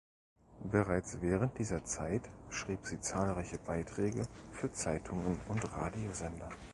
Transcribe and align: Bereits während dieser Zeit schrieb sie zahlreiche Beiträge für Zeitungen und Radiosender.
Bereits 0.63 1.21
während 1.21 1.59
dieser 1.59 1.85
Zeit 1.85 2.23
schrieb 2.49 2.87
sie 2.87 2.99
zahlreiche 3.01 3.59
Beiträge 3.59 4.27
für 4.51 4.71
Zeitungen 4.71 5.39
und 5.47 5.63
Radiosender. 5.77 6.49